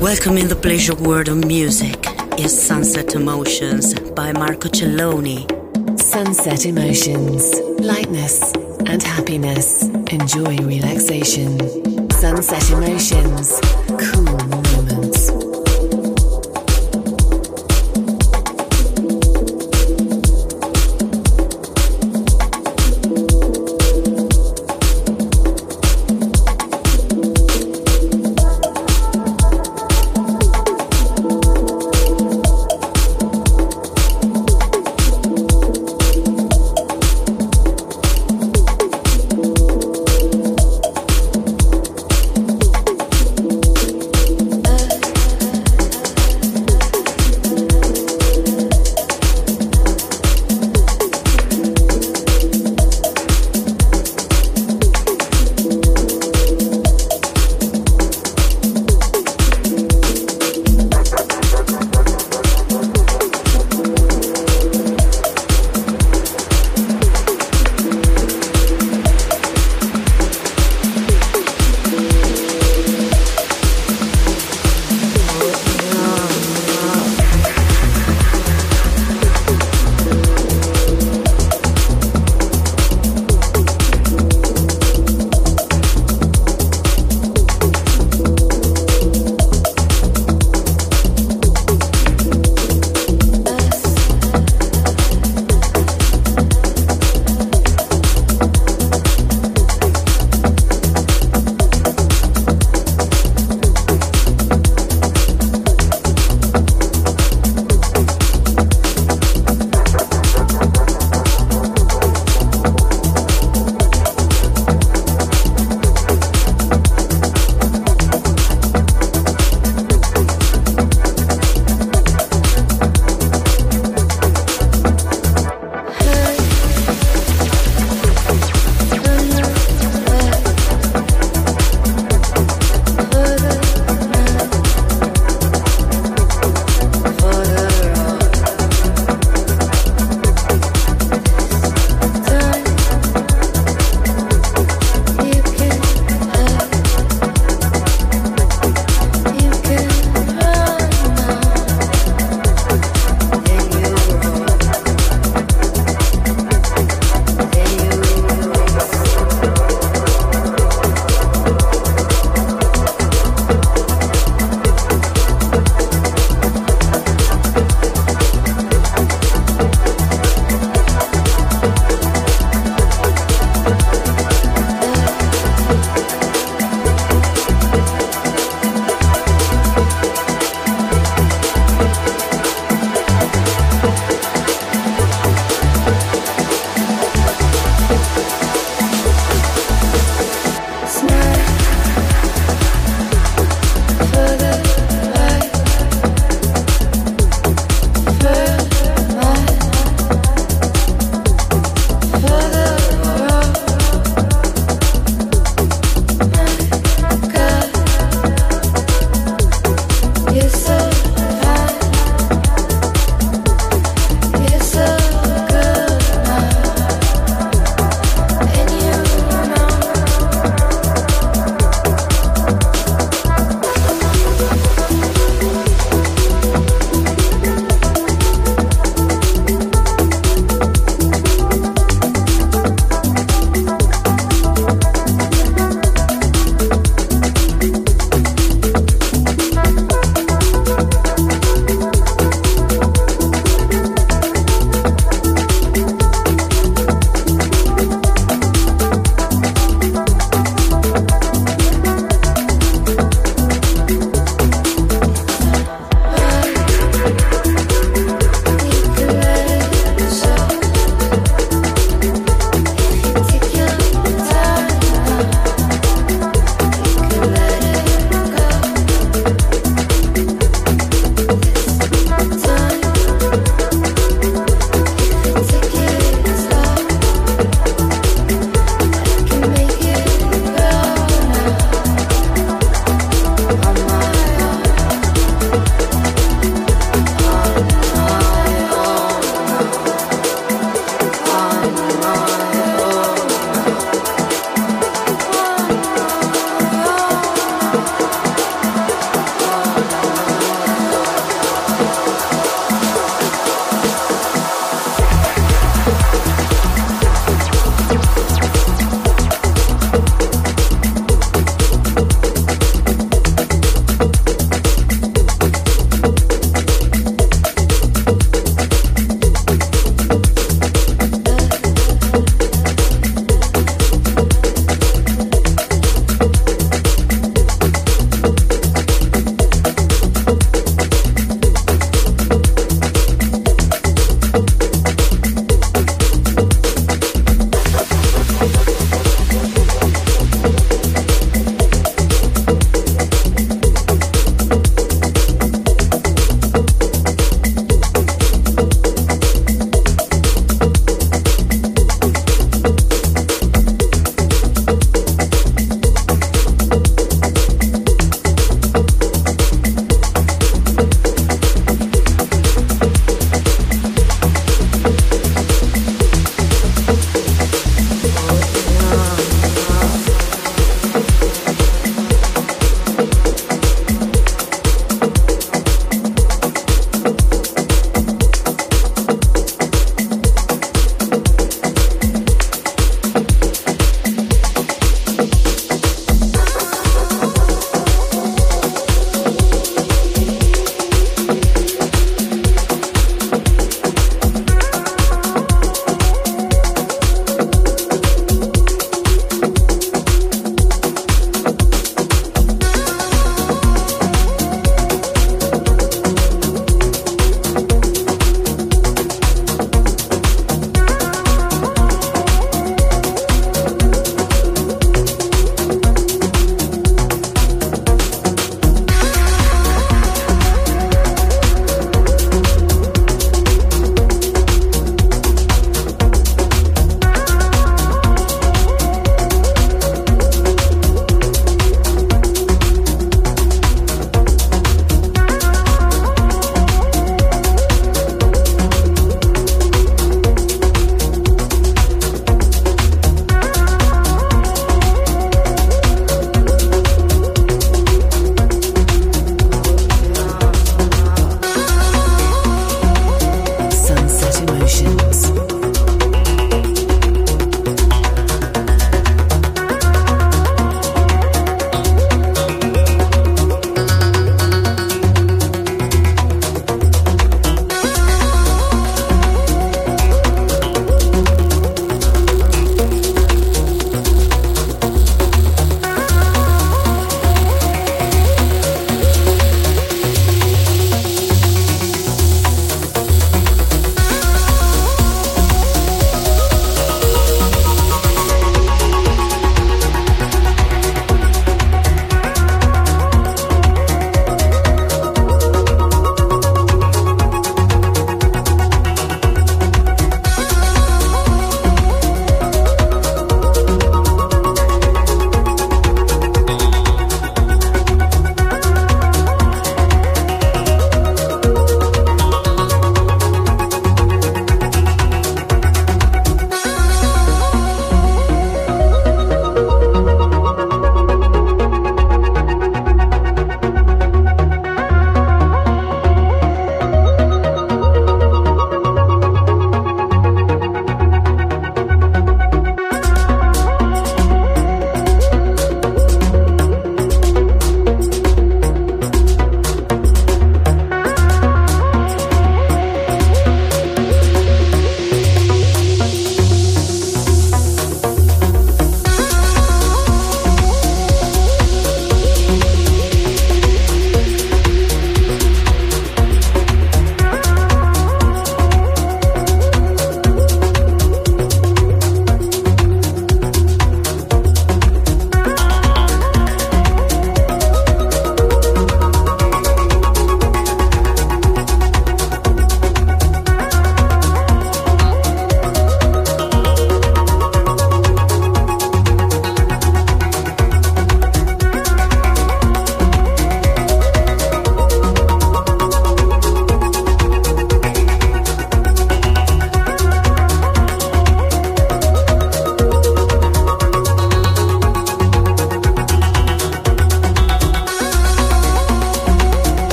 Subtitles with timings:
[0.00, 2.06] Welcome in the pleasure world of music
[2.38, 5.44] is Sunset Emotions by Marco Celloni.
[6.00, 8.50] Sunset Emotions, lightness
[8.86, 9.82] and happiness.
[10.10, 11.58] Enjoy relaxation.
[12.12, 13.60] Sunset Emotions,
[13.98, 14.19] cool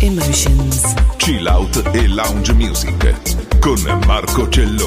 [0.00, 0.94] Emotions.
[1.16, 4.77] Chill Out e Lounge Music con Marco Celloni.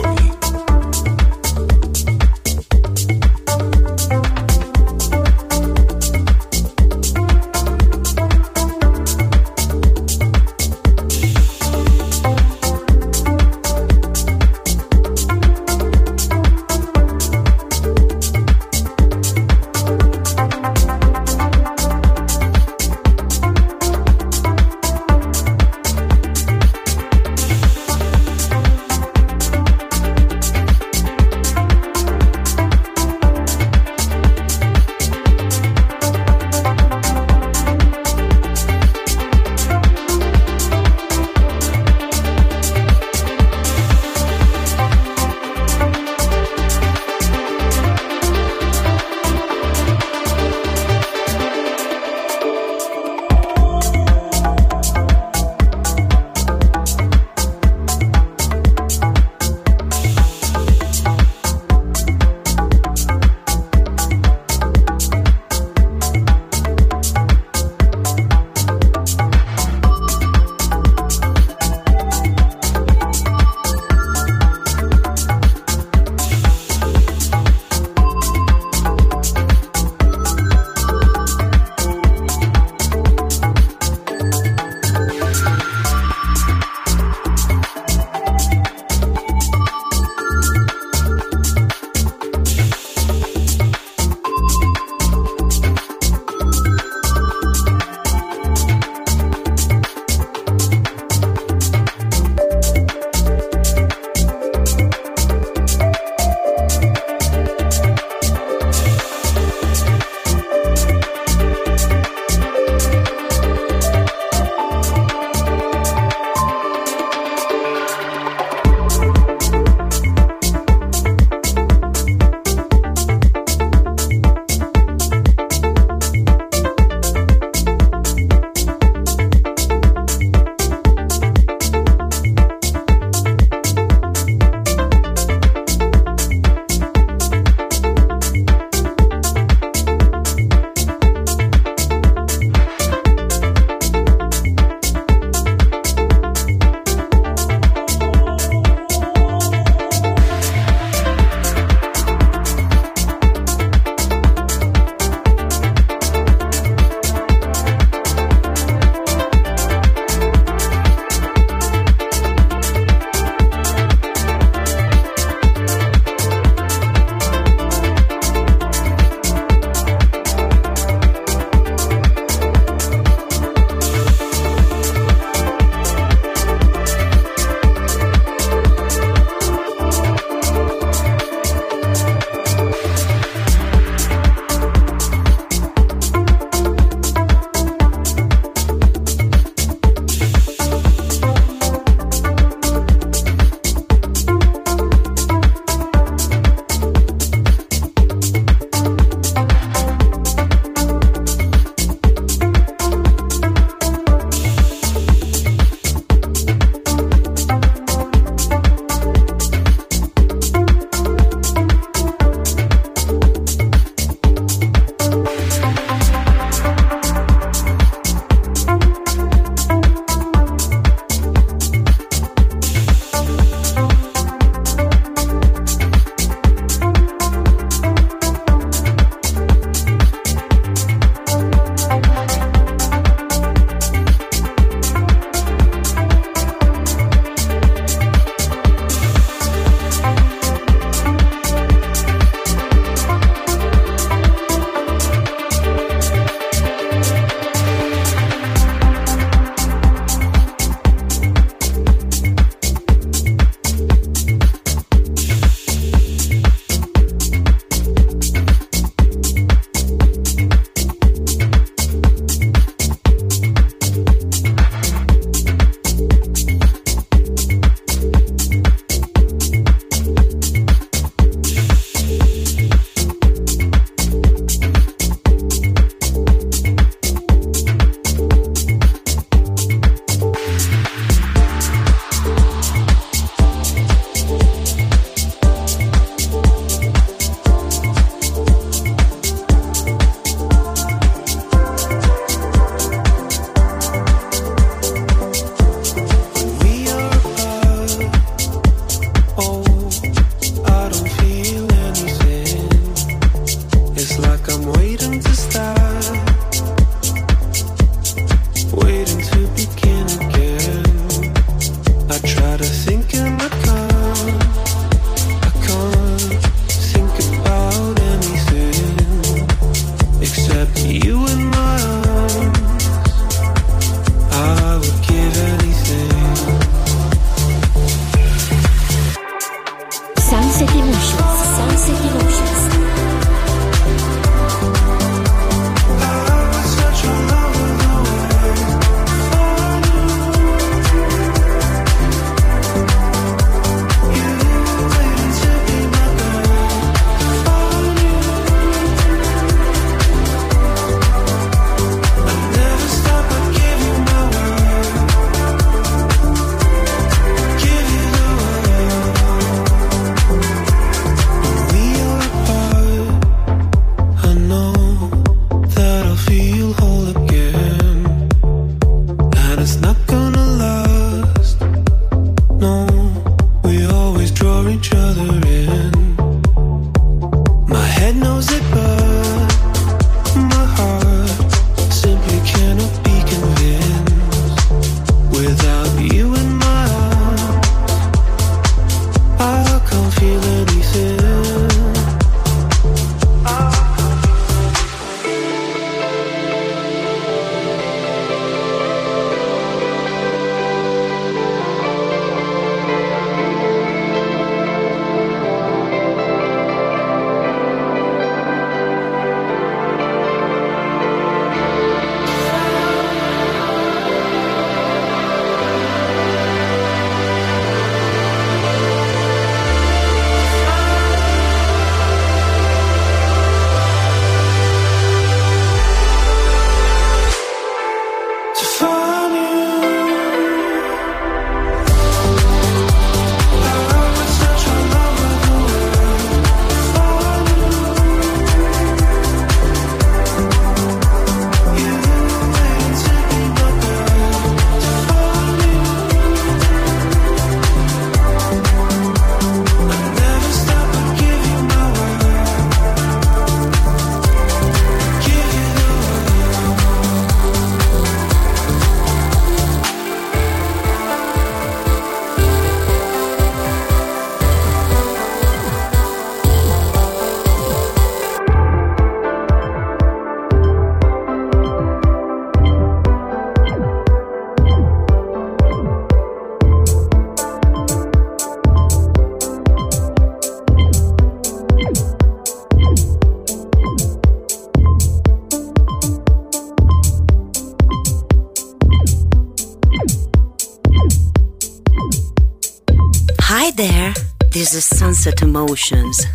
[494.62, 496.28] is a sunset emotions.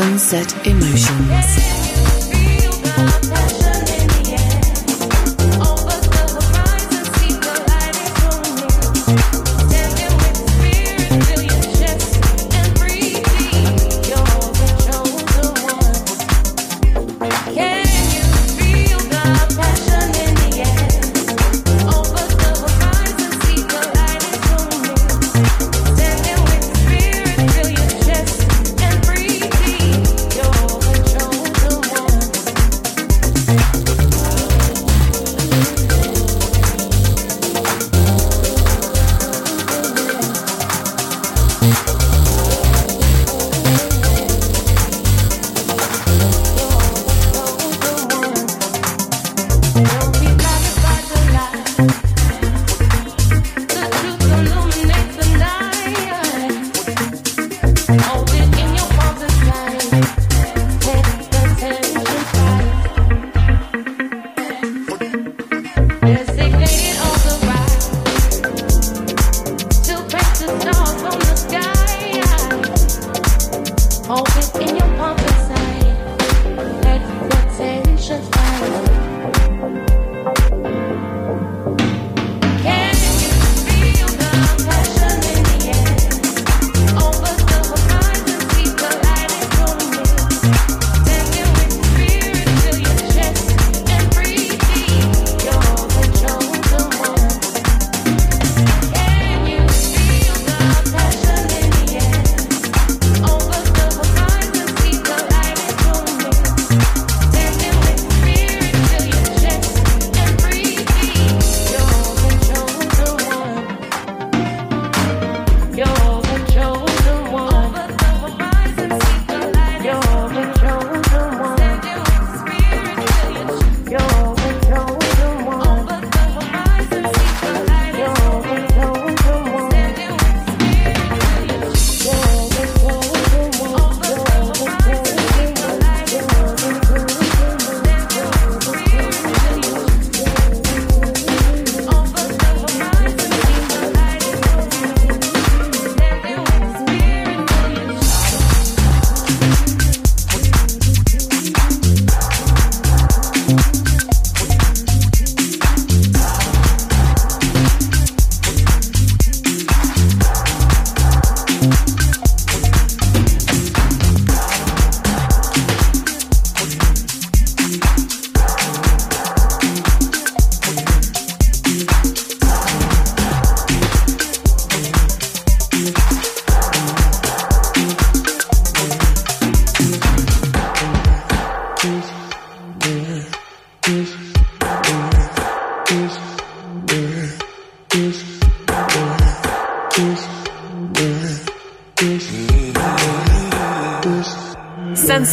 [0.00, 1.79] Sunset Emotions.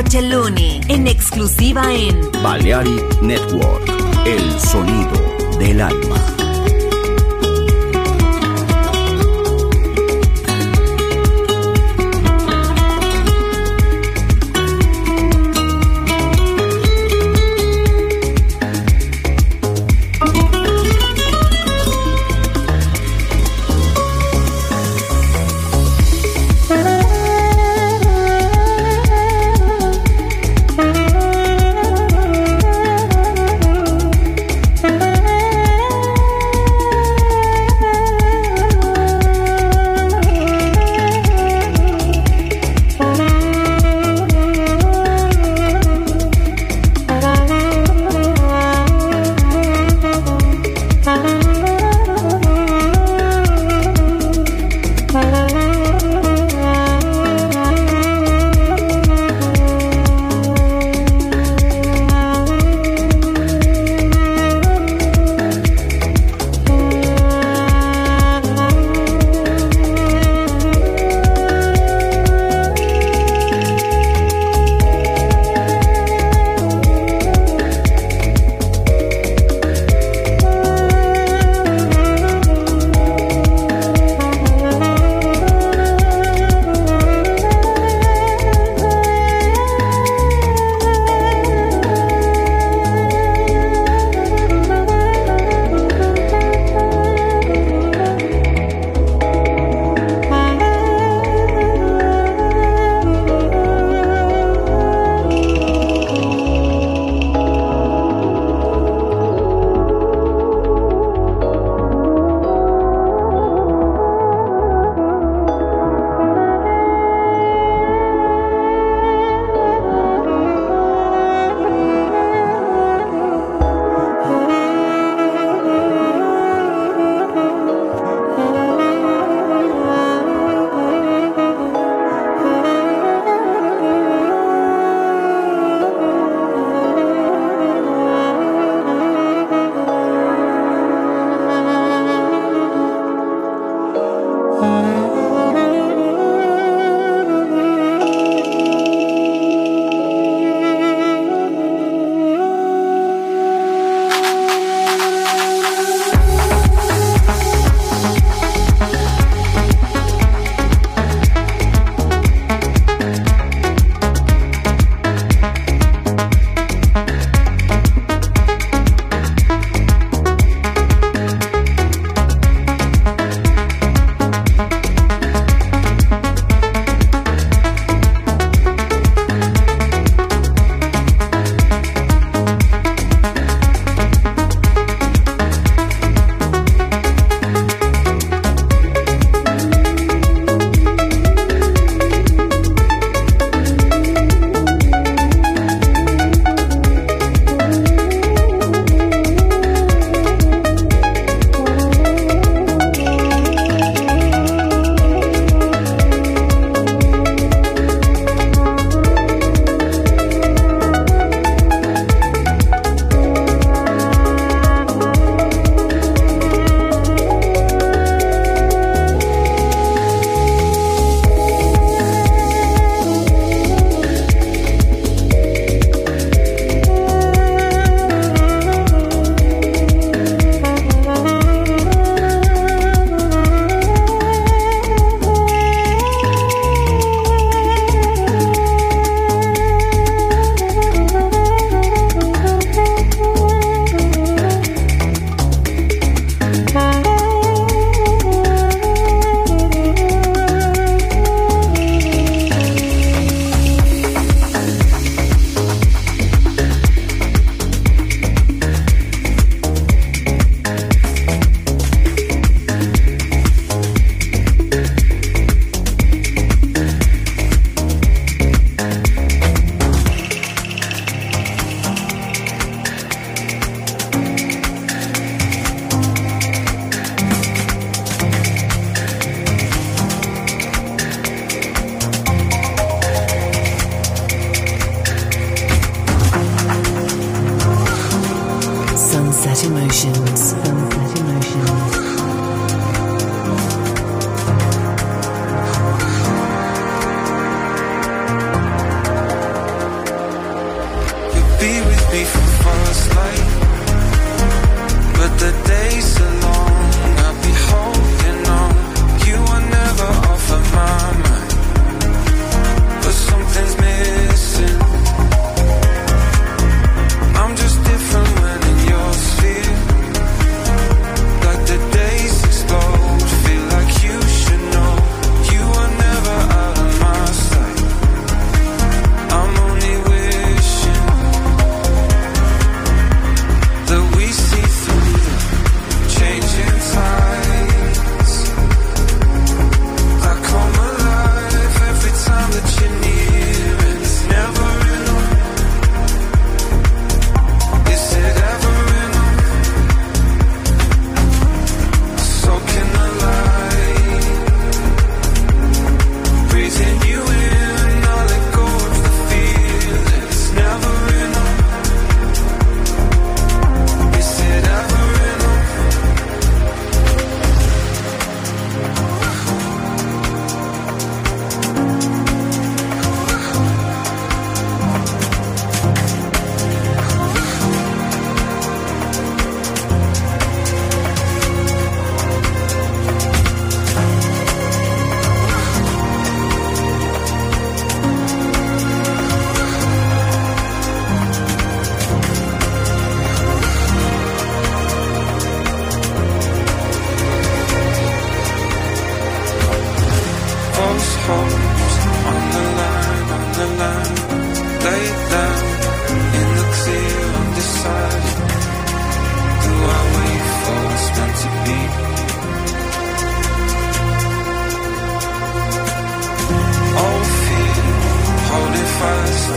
[0.00, 3.92] En exclusiva en Balearic Network,
[4.26, 6.47] el sonido del alma.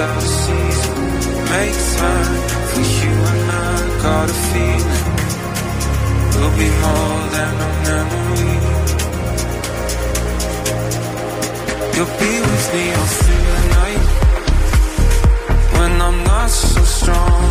[0.08, 0.98] the season
[1.54, 2.36] makes time
[2.72, 3.82] for you and I.
[4.02, 5.22] Got a feeling
[6.34, 8.56] We'll be more than a memory.
[11.96, 14.06] You'll be with me all through the night.
[15.78, 17.51] When I'm not so strong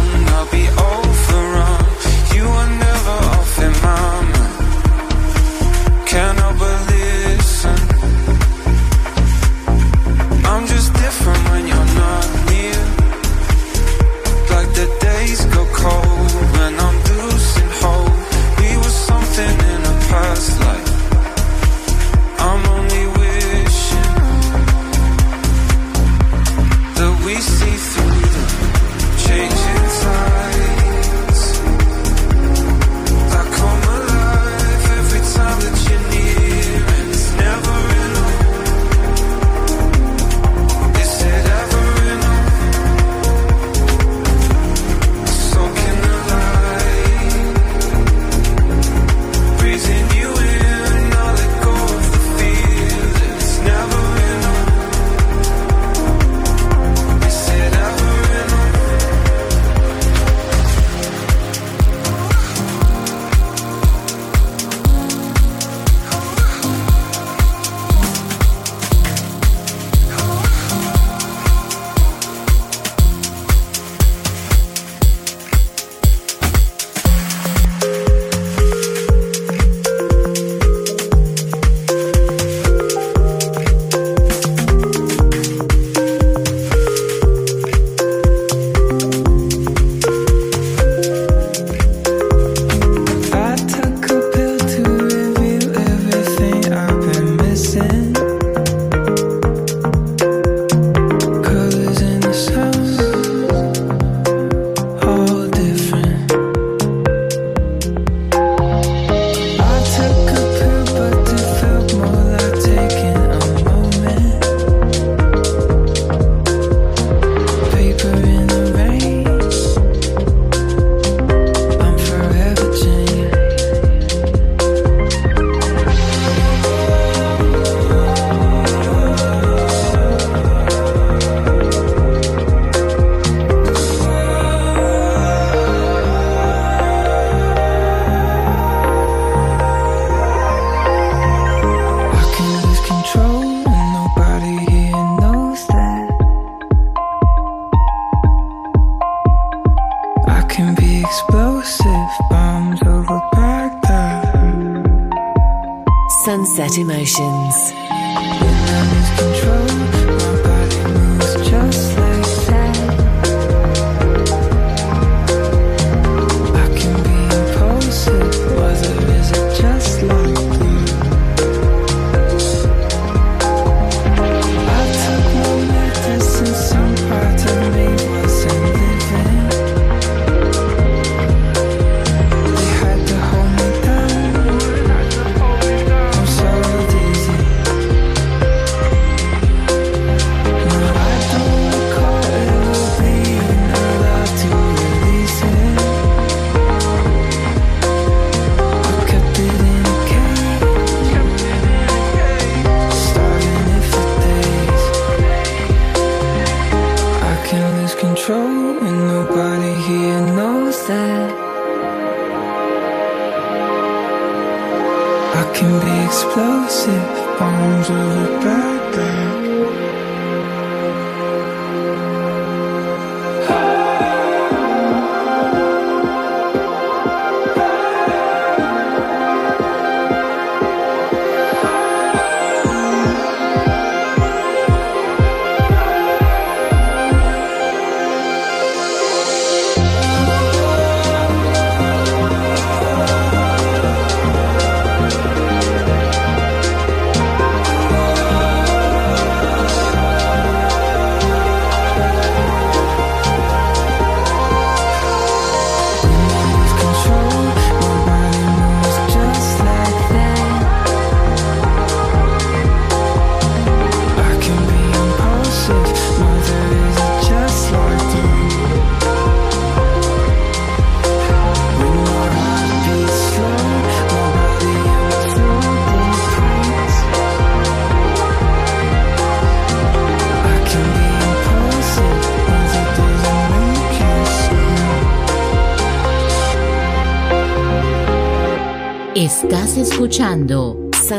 [215.61, 219.40] can be explosive, bombs a bad, guy.